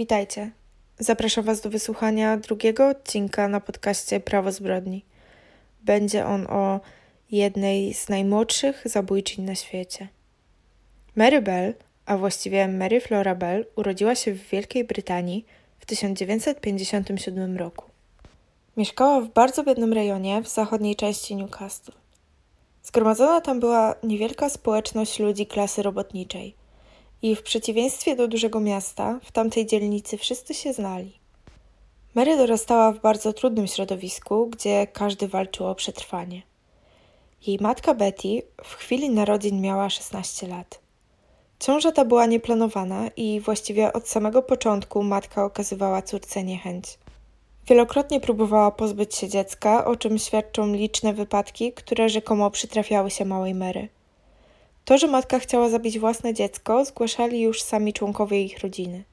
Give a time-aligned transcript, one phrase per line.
[0.00, 0.50] Witajcie.
[0.98, 5.04] Zapraszam Was do wysłuchania drugiego odcinka na podcaście Prawo Zbrodni.
[5.82, 6.80] Będzie on o
[7.30, 10.08] jednej z najmłodszych zabójczyń na świecie.
[11.16, 11.74] Mary Bell,
[12.06, 15.44] a właściwie Mary Flora Bell, urodziła się w Wielkiej Brytanii
[15.78, 17.84] w 1957 roku.
[18.76, 21.92] Mieszkała w bardzo biednym rejonie w zachodniej części Newcastle.
[22.82, 26.54] Zgromadzona tam była niewielka społeczność ludzi klasy robotniczej–
[27.22, 31.12] i w przeciwieństwie do dużego miasta, w tamtej dzielnicy wszyscy się znali.
[32.14, 36.42] Mary dorastała w bardzo trudnym środowisku, gdzie każdy walczył o przetrwanie.
[37.46, 40.80] Jej matka Betty w chwili narodzin miała 16 lat.
[41.58, 46.98] Ciąża ta była nieplanowana i właściwie od samego początku matka okazywała córce niechęć.
[47.66, 53.54] Wielokrotnie próbowała pozbyć się dziecka, o czym świadczą liczne wypadki, które rzekomo przytrafiały się małej
[53.54, 53.88] Mary.
[54.84, 59.04] To, że matka chciała zabić własne dziecko, zgłaszali już sami członkowie ich rodziny.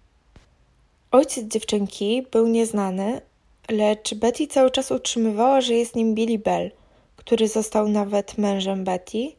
[1.12, 3.21] Ojciec dziewczynki był nieznany,
[3.70, 6.72] lecz Betty cały czas utrzymywała, że jest nim Billy Bell,
[7.16, 9.31] który został nawet mężem Betty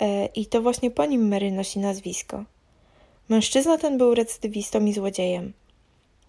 [0.00, 2.44] e, i to właśnie po nim Mary nosi nazwisko.
[3.28, 5.52] Mężczyzna ten był recydywistą i złodziejem.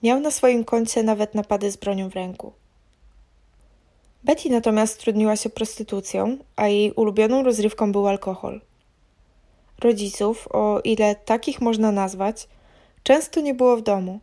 [0.04, 2.54] Miał na swoim koncie nawet napady z bronią w ręku.
[4.24, 8.62] Betty natomiast trudniła się prostytucją, a jej ulubioną rozrywką był alkohol
[9.84, 12.48] rodziców, o ile takich można nazwać,
[13.04, 14.20] często nie było w domu,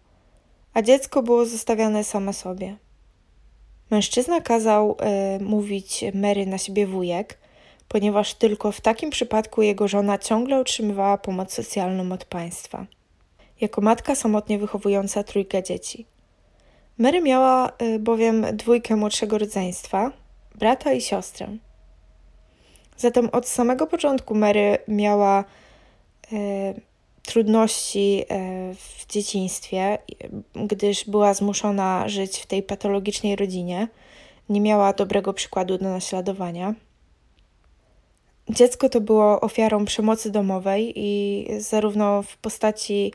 [0.75, 2.77] a dziecko było zostawiane same sobie.
[3.91, 4.97] Mężczyzna kazał
[5.39, 7.39] y, mówić Mary na siebie wujek,
[7.89, 12.87] ponieważ tylko w takim przypadku jego żona ciągle otrzymywała pomoc socjalną od państwa.
[13.61, 16.07] Jako matka samotnie wychowująca trójkę dzieci.
[16.99, 20.13] Mary miała y, bowiem dwójkę młodszego rodzeństwa,
[20.55, 21.49] brata i siostrę.
[22.99, 25.45] Zatem od samego początku Mary miała
[26.33, 26.75] e,
[27.23, 29.99] trudności e, w dzieciństwie,
[30.55, 33.89] gdyż była zmuszona żyć w tej patologicznej rodzinie.
[34.49, 36.75] Nie miała dobrego przykładu do naśladowania.
[38.51, 43.13] Dziecko to było ofiarą przemocy domowej i zarówno w postaci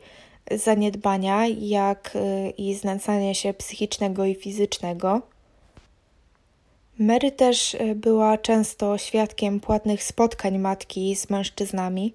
[0.50, 5.33] zaniedbania, jak e, i znęcania się psychicznego i fizycznego.
[6.98, 12.12] Mary też e, była często świadkiem płatnych spotkań matki z mężczyznami.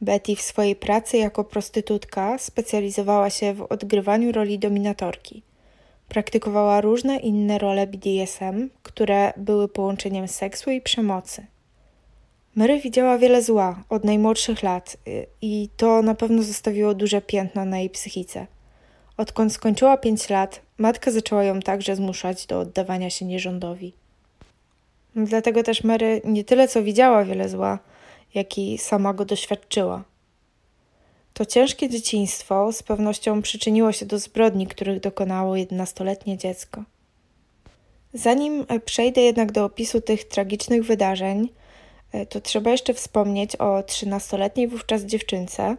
[0.00, 5.42] Betty w swojej pracy jako prostytutka specjalizowała się w odgrywaniu roli dominatorki.
[6.08, 11.46] Praktykowała różne inne role BDSM, które były połączeniem seksu i przemocy.
[12.54, 15.10] Mary widziała wiele zła od najmłodszych lat e,
[15.42, 18.46] i to na pewno zostawiło duże piętno na jej psychice.
[19.16, 23.92] Odkąd skończyła pięć lat, matka zaczęła ją także zmuszać do oddawania się nierządowi.
[25.16, 27.78] Dlatego też Mary nie tyle co widziała wiele zła,
[28.34, 30.04] jak i sama go doświadczyła.
[31.34, 36.82] To ciężkie dzieciństwo z pewnością przyczyniło się do zbrodni, których dokonało jedenastoletnie dziecko.
[38.14, 41.48] Zanim przejdę jednak do opisu tych tragicznych wydarzeń,
[42.12, 45.76] e, to trzeba jeszcze wspomnieć o trzynastoletniej wówczas dziewczynce,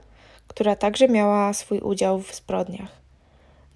[0.48, 2.92] która także miała swój udział w zbrodniach.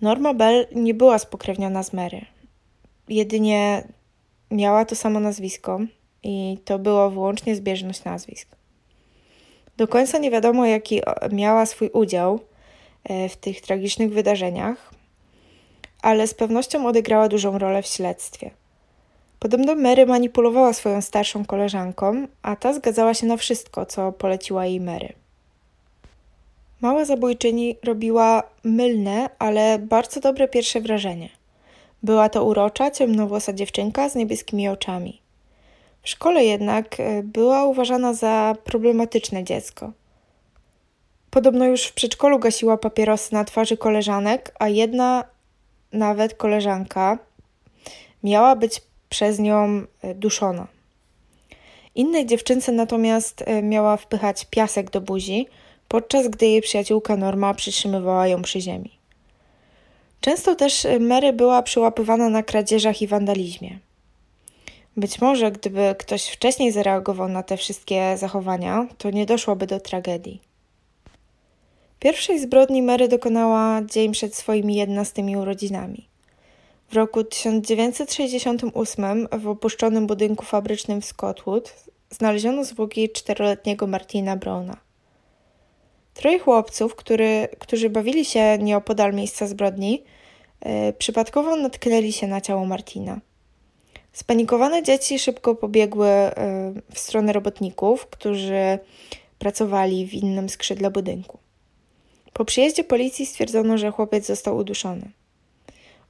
[0.02, 2.26] Norma Bell nie była spokrewniona z Mary.
[3.10, 3.88] Jedynie
[4.54, 5.80] miała to samo nazwisko
[6.24, 8.48] i to było wyłącznie zbieżność nazwisk.
[9.78, 12.40] Do końca nie wiadomo, jaki miała swój udział
[13.04, 14.94] e, w tych tragicznych wydarzeniach,
[16.02, 18.52] ale z pewnością odegrała dużą rolę w śledztwie.
[19.40, 24.82] Podobno Mary manipulowała swoją starszą koleżanką, a ta zgadzała się na wszystko, co poleciła jej
[24.82, 25.14] Mary.
[26.82, 31.30] Mała zabójczyni robiła mylne, ale bardzo dobre pierwsze wrażenie–
[32.04, 35.22] była to urocza, ciemnowłosa dziewczynka z niebieskimi oczami.
[36.02, 39.92] W szkole jednak e, była uważana za problematyczne dziecko.
[41.30, 45.24] Podobno już w przedszkolu gasiła papierosy na twarzy koleżanek, a jedna
[45.94, 47.18] nawet koleżanka
[48.24, 50.68] miała być przez nią e, duszona.
[51.96, 55.48] Innej dziewczynce natomiast e, miała wpychać piasek do buzi,
[55.88, 59.03] podczas gdy jej przyjaciółka Norma przytrzymywała ją przy ziemi.
[60.24, 63.80] Często też y, Mary była przyłapywana na kradzieżach i wandalizmie.
[64.98, 70.42] Być może, gdyby ktoś wcześniej zareagował na te wszystkie zachowania, to nie doszłoby do tragedii.
[72.00, 76.08] Pierwszej zbrodni Mary dokonała dzień przed swoimi 11 urodzinami.
[76.90, 81.74] W roku 1968 w opuszczonym budynku fabrycznym w Scotwood
[82.10, 84.78] znaleziono zwłoki czteroletniego Martina Browna.
[86.14, 90.04] Troje chłopców, który, którzy bawili się nieopodal miejsca zbrodni,
[90.98, 93.20] przypadkowo natknęli się na ciało Martina.
[94.14, 98.80] Spanikowane dzieci szybko pobiegły yy, w stronę robotników, którzy
[99.40, 101.38] pracowali w innym skrzydle budynku.
[102.34, 105.12] Po przyjeździe policji stwierdzono, że chłopiec został uduszony.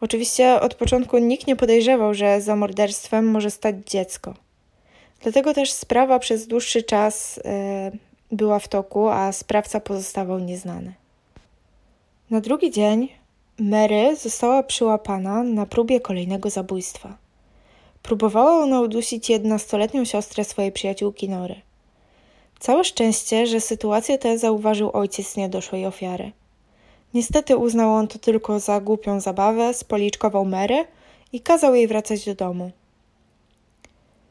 [0.02, 4.34] Oczywiście od początku nikt nie podejrzewał, że za morderstwem może stać dziecko.
[5.22, 7.92] Dlatego też sprawa przez dłuższy czas e,
[8.32, 10.94] była w toku, a sprawca pozostawał nieznany.
[12.30, 13.10] Na drugi dzień
[13.60, 17.18] Mary została przyłapana na próbie kolejnego zabójstwa.
[18.04, 21.56] Próbowała ona udusić jedenastoletnią siostrę swojej przyjaciółki Nory.
[22.60, 26.32] Całe szczęście, że sytuację tę zauważył ojciec niedoszłej ofiary.
[27.14, 30.86] Niestety uznał on to tylko za głupią zabawę, spoliczkował Mary
[31.34, 32.72] i kazał jej wracać do domu.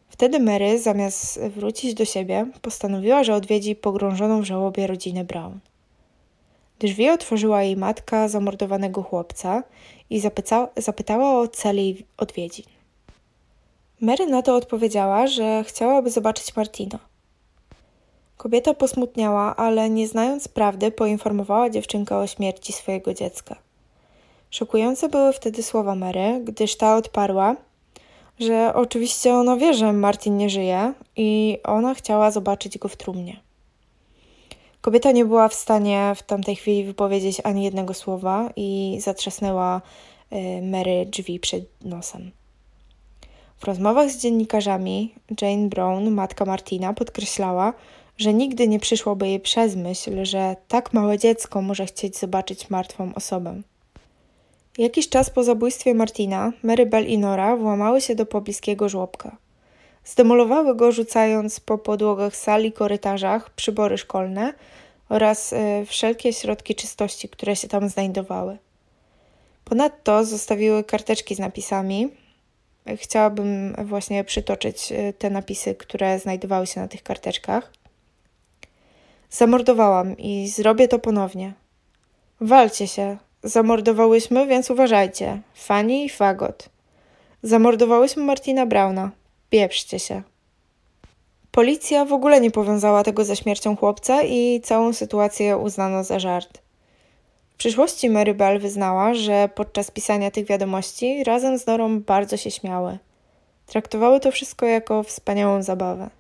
[0.09, 5.59] Wtedy Mary, zamiast wrócić do siebie, postanowiła, że odwiedzi pogrążoną w żałobie rodzinę Brown.
[6.83, 9.63] Drzwi otworzyła jej matka zamordowanego chłopca
[10.11, 12.65] i zapyta zapytała o cel jej odwiedzin.
[14.01, 16.99] Mary na to odpowiedziała, że chciałaby zobaczyć Martina.
[18.37, 23.57] Kobieta posmutniała, ale nie znając prawdy, poinformowała dziewczynkę o śmierci swojego dziecka.
[24.51, 27.57] Szokujące były wtedy słowa Mary, gdyż ta odparła,
[28.41, 33.52] że oczywiście ona wie, że Martin nie żyje i ona chciała zobaczyć go w trumnie.
[34.83, 39.81] Kobieta nie była w stanie w tamtej chwili wypowiedzieć ani jednego słowa i zatrzasnęła
[40.33, 42.31] y, Mary drzwi przed nosem.
[43.59, 47.73] W rozmowach z dziennikarzami Jane Brown, matka Martina, podkreślała,
[48.19, 53.15] że nigdy nie przyszłoby jej przez myśl, że tak małe dziecko może chcieć zobaczyć martwą
[53.15, 53.63] osobę.
[54.79, 59.37] Jakiś czas po zabójstwie Martina, Mary Bell i Nora włamały się do pobliskiego żłobka.
[60.05, 64.55] Zdemolowały go, rzucając po podłogach sali korytarzach przybory szkolne
[65.09, 65.57] oraz y,
[65.87, 68.59] wszelkie środki czystości, które się tam znajdowały.
[69.65, 72.09] Ponadto zostawiły karteczki z napisami.
[72.97, 77.73] Chciałabym właśnie przytoczyć e, te napisy, które znajdowały się na tych karteczkach.
[79.31, 81.53] Zamordowałam i zrobię to ponownie.
[82.41, 83.17] Walcie się.
[83.43, 85.41] Zamordowałyśmy, więc uważajcie.
[85.55, 86.69] Fanny i Fagot.
[87.43, 89.11] Zamordowałyśmy Martina Brauna.
[89.53, 90.23] Pieprzcie się.
[91.51, 96.59] Policja w ogóle nie powiązała tego ze śmiercią chłopca i całą sytuację uznano za żart.
[97.51, 102.51] W przyszłości Mary Bell wyznała, że podczas pisania tych wiadomości razem z Norą bardzo się
[102.51, 102.99] śmiały.
[103.67, 106.11] Traktowały to wszystko jako wspaniałą zabawę.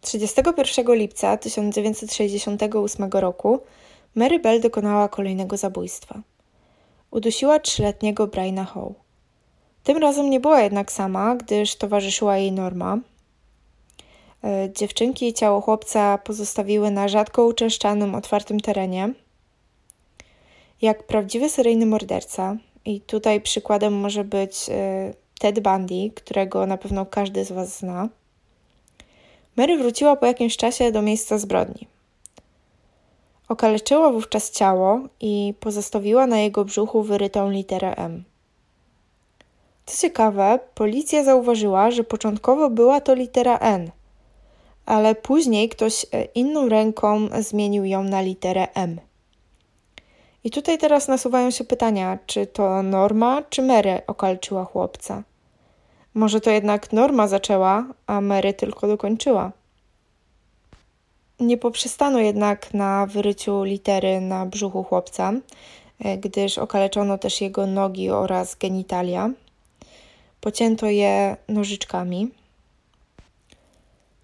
[0.00, 3.60] 31 lipca 1968 roku
[4.14, 6.20] Mary Bell dokonała kolejnego zabójstwa.
[7.10, 9.07] Udusiła trzyletniego Briana Howe.
[9.88, 12.98] Tym razem nie była jednak sama, gdyż towarzyszyła jej Norma.
[14.44, 19.14] E, dziewczynki ciało chłopca pozostawiły na rzadko uczęszczanym, otwartym terenie.
[20.82, 27.06] Jak prawdziwy seryjny morderca, i tutaj przykładem może być e, Ted Bundy, którego na pewno
[27.06, 28.08] każdy z Was zna,
[29.56, 31.86] Mary wróciła po jakimś czasie do miejsca zbrodni.
[33.48, 38.24] Okaleczyła wówczas ciało i pozostawiła na jego brzuchu wyrytą literę M.
[39.88, 43.90] Co ciekawe, policja zauważyła, że początkowo była to litera N,
[44.86, 49.00] ale później ktoś e, inną ręką zmienił ją na literę M.
[50.44, 55.22] I tutaj teraz nasuwają się pytania, czy to Norma, czy Mary okalczyła chłopca.
[56.14, 59.52] Może to jednak Norma zaczęła, a Mary tylko dokończyła.
[61.40, 65.32] Nie poprzestano jednak na wyryciu litery na brzuchu chłopca,
[66.04, 69.30] e, gdyż okaleczono też jego nogi oraz genitalia.
[70.40, 72.30] Pocięto je nożyczkami.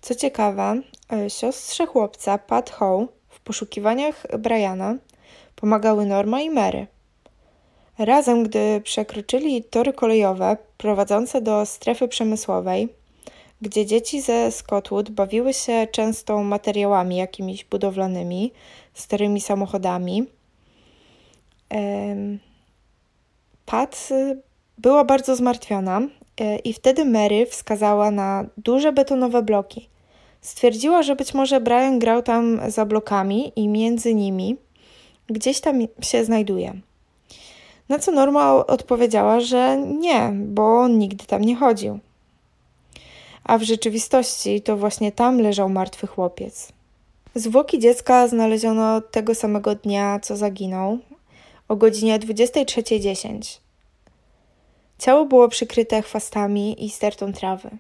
[0.02, 0.80] Co ciekawe,
[1.12, 4.96] e, siostrze chłopca, Pat Howe, w poszukiwaniach Briana
[5.56, 6.86] pomagały Norma i Mary.
[7.98, 12.88] Razem, gdy przekroczyli tory kolejowe prowadzące do strefy przemysłowej,
[13.62, 18.52] gdzie dzieci ze Scottwood bawiły się często materiałami jakimiś budowlanymi,
[18.94, 20.26] starymi samochodami.
[23.66, 24.08] Pat
[24.78, 26.00] była bardzo zmartwiona
[26.40, 29.88] e, i wtedy Mary wskazała na duże betonowe bloki.
[30.40, 34.56] Stwierdziła, że być może Brian grał tam za blokami i między nimi
[35.26, 36.74] gdzieś tam się znajduje.
[37.88, 41.98] Na co Norma odpowiedziała, że nie, bo on nigdy tam nie chodził.
[43.44, 46.72] A w rzeczywistości to właśnie tam leżał martwy chłopiec.
[47.34, 50.98] Zwłoki dziecka znaleziono tego samego dnia, co zaginął,
[51.68, 53.63] o godzinie 23.10.
[54.98, 57.70] Ciało było przykryte chwastami i stertą trawy.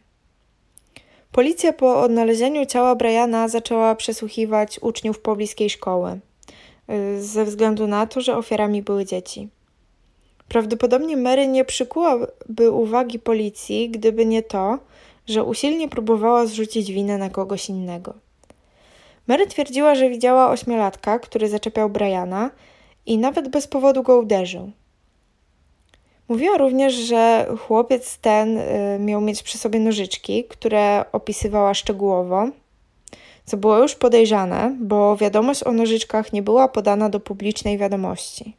[1.32, 6.20] Policja po odnalezieniu ciała Briana zaczęła przesłuchiwać uczniów pobliskiej szkoły,
[6.90, 9.48] y, ze względu na to, że ofiarami były dzieci.
[10.48, 14.78] Prawdopodobnie Mary nie przykułaby uwagi policji, gdyby nie to,
[15.26, 18.14] że usilnie próbowała zrzucić winę na kogoś innego.
[19.26, 22.50] Mary twierdziła, że widziała ośmiolatka, który zaczepiał Briana
[23.06, 24.70] i nawet bez powodu go uderzył.
[26.28, 32.48] Mówiła również, że chłopiec ten y, miał mieć przy sobie nożyczki, które opisywała szczegółowo,
[33.44, 38.56] co było już podejrzane, bo wiadomość o nożyczkach nie była podana do publicznej wiadomości.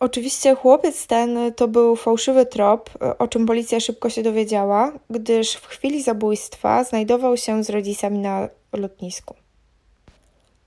[0.00, 5.66] Oczywiście chłopiec ten to był fałszywy trop, o czym policja szybko się dowiedziała, gdyż w
[5.66, 9.34] chwili zabójstwa znajdował się z rodzicami na lotnisku.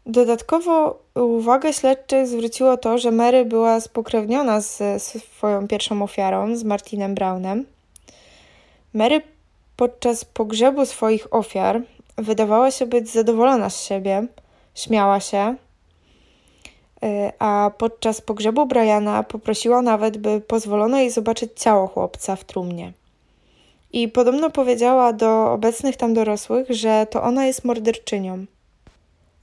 [0.06, 7.16] Dodatkowo uwagę śledczych zwróciło to, że Mary była spokrewniona z swoją pierwszą ofiarą, z Martinem
[7.16, 7.66] Brownem.
[8.94, 9.22] Mary
[9.78, 11.82] podczas pogrzebu swoich ofiar
[12.18, 14.28] wydawała się być zadowolona z siebie,
[14.76, 15.56] śmiała się,
[17.04, 22.94] y, a podczas pogrzebu Briana poprosiła nawet, by pozwolono jej zobaczyć ciało chłopca w trumnie.
[23.94, 28.46] I podobno powiedziała do obecnych tam dorosłych, że to ona jest morderczynią.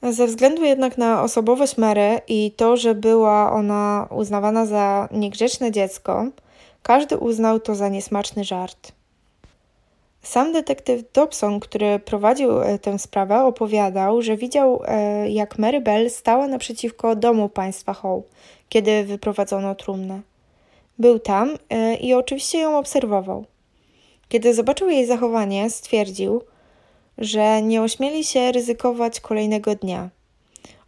[0.02, 6.26] Ze względu jednak na osobowość Mary i to, że była ona uznawana za niegrzeczne dziecko,
[6.82, 8.92] każdy uznał to za niesmaczny żart.
[10.22, 16.10] Sam detektyw Dobson, który prowadził e, tę sprawę, opowiadał, że widział, e, jak Mary Bell
[16.10, 18.22] stała naprzeciwko domu państwa Hall,
[18.68, 20.20] kiedy wyprowadzono trumnę.
[20.98, 23.44] Był tam e, i oczywiście ją obserwował.
[24.28, 26.42] Kiedy zobaczył jej zachowanie, stwierdził,
[27.20, 30.10] że nie ośmieli się ryzykować kolejnego dnia.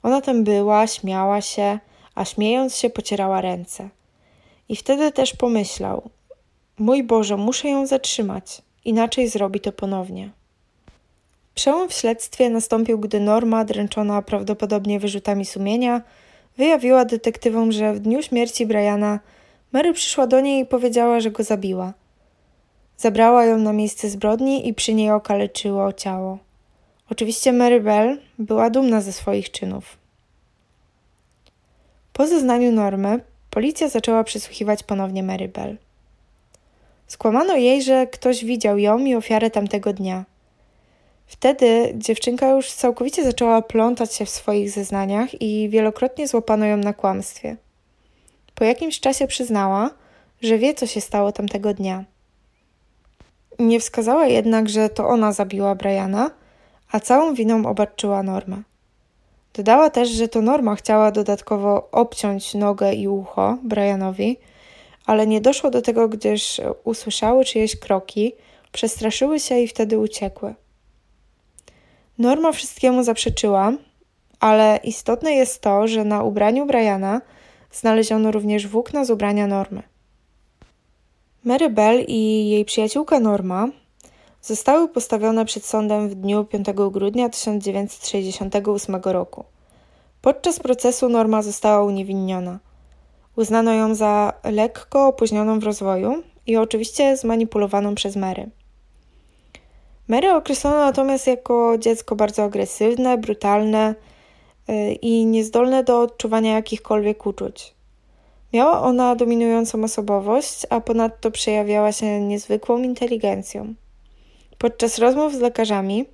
[0.02, 1.78] Ona tam była, śmiała się,
[2.14, 3.88] a śmiejąc się pocierała ręce.
[4.68, 6.10] I wtedy też pomyślał:
[6.78, 10.30] Mój Boże, muszę ją zatrzymać, inaczej zrobi to ponownie.
[11.54, 16.02] Przełom w śledztwie nastąpił, gdy Norma, dręczona prawdopodobnie wyrzutami sumienia,
[16.56, 19.20] wyjawiła detektywom, że w dniu śmierci Briana
[19.72, 21.92] Mary przyszła do niej i powiedziała, że go zabiła.
[23.02, 26.38] Zabrała ją na miejsce zbrodni i przy niej okaleczyło ciało.
[27.10, 29.96] Oczywiście Mary Bell była dumna ze swoich czynów.
[32.12, 35.76] Po zeznaniu Normy policja zaczęła przesłuchiwać ponownie Mary Bell.
[37.06, 40.24] Skłamano jej, że ktoś widział ją i ofiarę tamtego dnia.
[41.26, 46.92] Wtedy dziewczynka już całkowicie zaczęła plątać się w swoich zeznaniach i wielokrotnie złapano ją na
[46.92, 47.56] kłamstwie.
[48.54, 49.90] Po jakimś czasie przyznała,
[50.42, 52.11] że wie, co się stało tamtego dnia.
[53.62, 56.30] Nie wskazała jednak, że to ona zabiła Briana,
[56.92, 58.62] a całą winą obarczyła Normę.
[59.54, 64.38] Dodała też, że to Norma chciała dodatkowo obciąć nogę i ucho Brianowi,
[65.06, 68.32] ale nie doszło do tego, gdyż usłyszały czyjeś kroki,
[68.72, 70.54] przestraszyły się i wtedy uciekły.
[72.18, 73.72] Norma wszystkiemu zaprzeczyła,
[74.40, 77.20] ale istotne jest to, że na ubraniu Briana
[77.72, 79.91] znaleziono również włókna z ubrania Normy.
[81.44, 83.68] Mary Bell i jej przyjaciółka Norma
[84.42, 89.44] zostały postawione przed sądem w dniu 5 grudnia 1968 roku.
[90.20, 92.58] Podczas procesu Norma została uniewinniona.
[93.36, 98.50] Uznano ją za lekko opóźnioną w rozwoju i oczywiście zmanipulowaną przez Mary.
[100.08, 103.94] Mary określono natomiast jako dziecko bardzo agresywne, brutalne
[104.68, 107.74] y, i niezdolne do odczuwania jakichkolwiek uczuć.
[108.52, 113.74] Miała ona dominującą osobowość, a ponadto przejawiała się niezwykłą inteligencją.
[114.58, 116.04] Podczas rozmów z lekarzami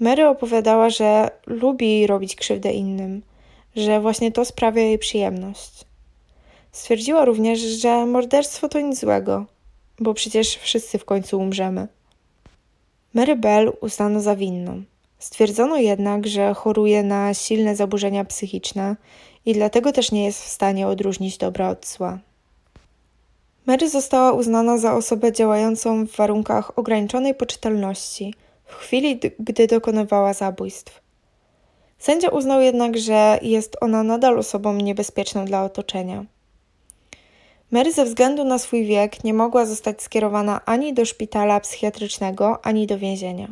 [0.00, 3.22] Mary opowiadała, że lubi robić krzywdę innym,
[3.76, 5.84] że właśnie to sprawia jej przyjemność.
[6.72, 9.46] Stwierdziła również, że morderstwo to nic złego,
[9.98, 11.88] bo przecież wszyscy w końcu umrzemy.
[13.14, 14.82] Mary Bell uznano za winną.
[15.18, 18.96] Stwierdzono jednak, że choruje na silne zaburzenia psychiczne
[19.46, 22.18] i dlatego też nie jest w stanie odróżnić dobra od zła.
[23.66, 28.34] Mary została uznana za osobę działającą w warunkach ograniczonej poczytalności
[28.64, 31.00] w chwili, gdy dokonywała zabójstw.
[31.98, 36.24] Sędzia uznał jednak, że jest ona nadal osobą niebezpieczną dla otoczenia.
[37.70, 42.86] Mary ze względu na swój wiek nie mogła zostać skierowana ani do szpitala psychiatrycznego, ani
[42.86, 43.48] do więzienia.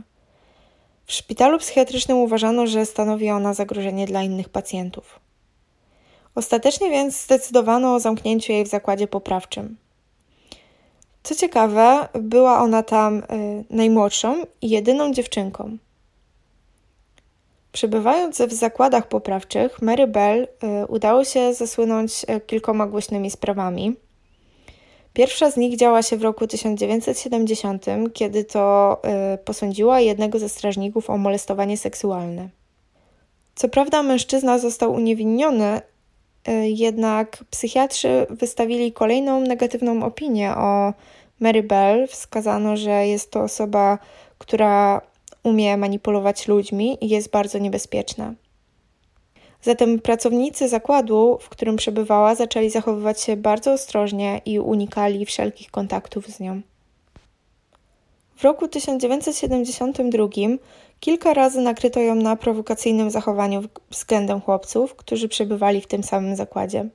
[1.07, 5.24] W szpitalu psychiatrycznym uważano, że stanowi ona zagrożenie dla innych pacjentów.
[6.35, 9.77] Ostatecznie więc zdecydowano o zamknięciu jej w zakładzie poprawczym.
[11.23, 15.79] Co ciekawe, była ona tam y, najmłodszą i jedyną dziewczynką.
[17.73, 23.97] Przebywając w zakładach poprawczych, Mary Bell y, udało się zasłynąć y, kilkoma głośnymi sprawami.
[25.13, 29.03] Pierwsza z nich działa się w roku 1970, kiedy to
[29.45, 32.49] posądziła jednego ze strażników o molestowanie seksualne.
[33.55, 35.81] Co prawda, mężczyzna został uniewinniony,
[36.65, 40.93] jednak psychiatrzy wystawili kolejną negatywną opinię o
[41.41, 42.09] Mary Bell.
[42.09, 43.99] Wskazano, że jest to osoba,
[44.39, 45.01] która
[45.43, 48.35] umie manipulować ludźmi i jest bardzo niebezpieczna.
[49.63, 56.27] Zatem pracownicy zakładu, w którym przebywała, zaczęli zachowywać się bardzo ostrożnie i unikali wszelkich kontaktów
[56.27, 56.61] z nią.
[58.37, 60.29] W roku 1972
[61.05, 66.89] kilka razy nakryto ją na prowokacyjnym zachowaniu względem chłopców, którzy przebywali w tym samym zakładzie.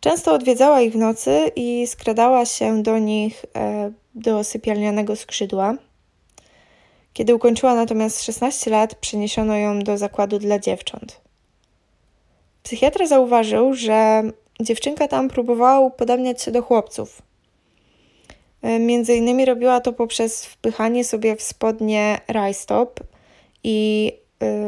[0.00, 5.74] Często odwiedzała ich w nocy i skradała się do nich e, do sypialnianego skrzydła.
[7.12, 11.20] Kiedy ukończyła natomiast 16 lat, przeniesiono ją do zakładu dla dziewcząt.
[12.62, 14.22] Psychiatra zauważył, że
[14.60, 17.22] dziewczynka tam próbowała upodabniać się do chłopców.
[18.62, 23.00] E, między innymi robiła to poprzez wpychanie sobie w spodnie rajstop
[23.64, 24.12] i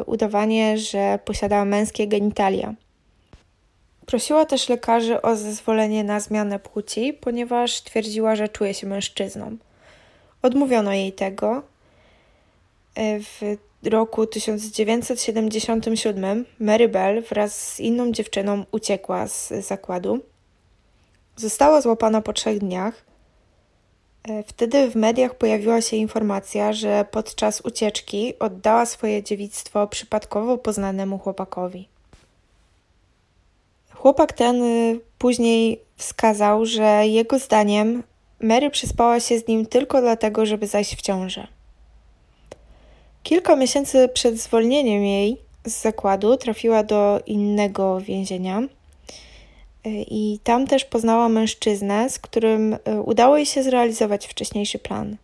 [0.01, 2.75] y, udawanie, że posiadała męskie genitalia.
[4.07, 9.57] Prosiła też lekarzy o zezwolenie na zmianę płci, ponieważ twierdziła, że czuje się mężczyzną.
[10.43, 11.63] Odmówiono jej tego.
[12.95, 13.41] E, w
[13.85, 20.21] roku 1977 Mary Bell wraz z inną dziewczyną uciekła z zakładu.
[21.37, 23.08] Została złapana po trzech dniach.
[24.29, 31.19] E, wtedy w mediach pojawiła się informacja, że podczas ucieczki oddała swoje dziewictwo przypadkowo poznanemu
[31.19, 31.89] chłopakowi.
[33.95, 38.03] Chłopak ten y, później wskazał, że jego zdaniem
[38.41, 41.47] Mary przespała się z nim tylko dlatego, żeby zajść w ciążę.
[43.23, 48.63] Kilka miesięcy przed zwolnieniem jej z zakładu trafiła do innego więzienia
[50.11, 55.17] i tam też poznała mężczyznę, z którym y, udało jej się zrealizować wcześniejszy plan.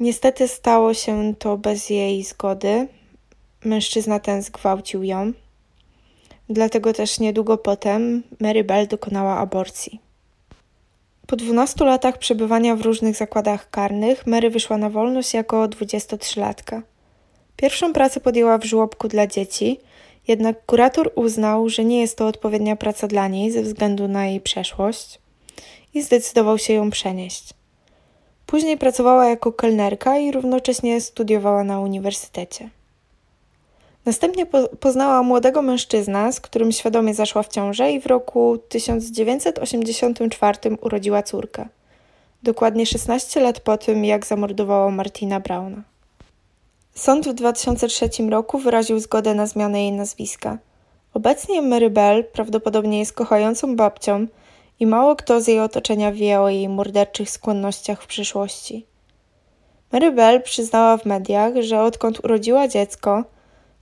[0.00, 2.88] Niestety stało się to bez jej zgody.
[3.64, 5.32] Mężczyzna ten zgwałcił ją.
[6.48, 10.00] Dlatego też niedługo potem Mary Bell dokonała aborcji.
[11.26, 16.82] Po 12 latach przebywania w różnych zakładach karnych, Mary wyszła na wolność jako 23-latka.
[17.56, 19.80] Pierwszą pracę podjęła w żłobku dla dzieci,
[20.28, 24.40] jednak kurator uznał, że nie jest to odpowiednia praca dla niej ze względu na jej
[24.40, 25.18] przeszłość
[25.94, 27.54] i zdecydował się ją przenieść.
[28.46, 32.70] Później pracowała jako kelnerka i równocześnie studiowała na uniwersytecie.
[34.04, 40.58] Następnie po poznała młodego mężczyznę, z którym świadomie zaszła w ciążę i w roku 1984
[40.80, 41.68] urodziła córkę.
[42.42, 45.82] Dokładnie 16 lat po tym, jak zamordowała Martina Brauna.
[46.96, 50.58] Sąd w 2003 roku wyraził zgodę na zmianę jej nazwiska.
[51.14, 54.26] Obecnie Mary Bell prawdopodobnie jest kochającą babcią
[54.80, 58.86] i mało kto z jej otoczenia wie o jej morderczych skłonnościach w przyszłości.
[59.92, 63.24] Mary Bell przyznała w mediach, że odkąd urodziła dziecko,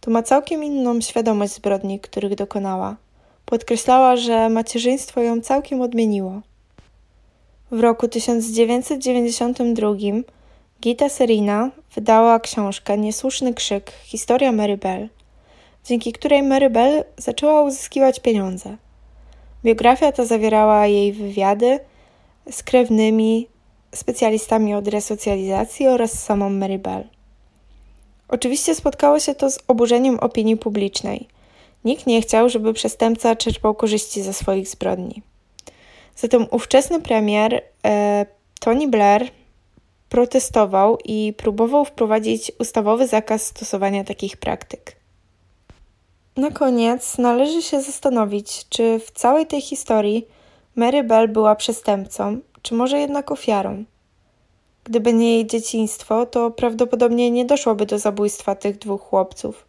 [0.01, 2.97] to ma całkiem inną świadomość zbrodni, których dokonała.
[3.45, 6.41] Podkreślała, że macierzyństwo ją całkiem odmieniło.
[7.71, 9.89] W roku 1992
[10.81, 15.09] Gita Serina wydała książkę Niesłuszny krzyk Historia Mary Bell,
[15.85, 18.77] dzięki której Mary Bell zaczęła uzyskiwać pieniądze.
[19.65, 21.81] Biografia ta zawierała jej wywiady
[22.51, 23.49] z krewnymi,
[23.95, 27.05] specjalistami od resocjalizacji oraz samą Mary Bell.
[28.29, 31.29] Oczywiście spotkało się to z oburzeniem opinii publicznej.
[31.85, 35.23] Nikt nie chciał, żeby przestępca czerpał korzyści ze swoich zbrodni.
[36.17, 38.27] Zatem ówczesny premier e,
[38.61, 39.31] Tony Blair
[40.15, 44.97] protestował i próbował wprowadzić ustawowy zakaz stosowania takich praktyk.
[46.37, 50.27] Na koniec należy się zastanowić, czy w całej tej historii
[50.77, 53.85] Mary Bell była przestępcą, czy może jednak ofiarą.
[54.85, 59.67] Gdyby nie jej dzieciństwo, to prawdopodobnie nie doszłoby do zabójstwa tych dwóch chłopców.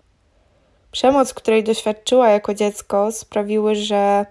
[0.92, 4.26] Przemoc, której doświadczyła jako dziecko, sprawiły, że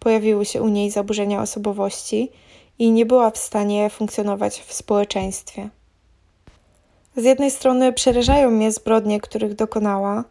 [0.00, 2.30] pojawiły się u niej zaburzenia osobowości
[2.78, 5.68] i nie była w stanie funkcjonować w społeczeństwie.
[7.16, 10.24] Z jednej strony przerażają mnie zbrodnie, których dokonała,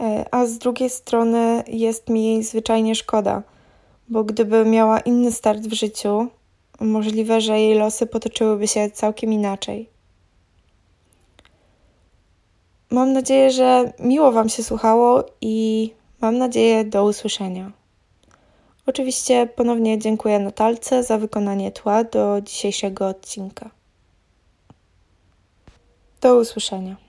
[0.00, 3.42] e, a z drugiej strony jest mi jej zwyczajnie szkoda,
[4.08, 6.28] bo gdyby miała inny start w życiu,
[6.80, 9.88] Możliwe, że jej losy potoczyłyby się całkiem inaczej.
[12.90, 17.72] Mam nadzieję, że miło Wam się słuchało i mam nadzieję do usłyszenia.
[18.88, 23.70] Oczywiście ponownie dziękuję Natalce za wykonanie tła do dzisiejszego odcinka.
[26.20, 27.07] Do usłyszenia.